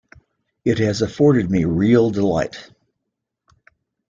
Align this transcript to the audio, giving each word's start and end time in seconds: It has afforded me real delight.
It 0.65 0.79
has 0.79 1.03
afforded 1.03 1.51
me 1.51 1.63
real 1.65 2.09
delight. 2.09 2.71